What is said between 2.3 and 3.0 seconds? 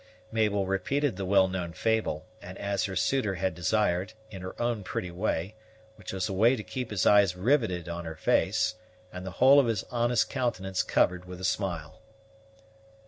and, as her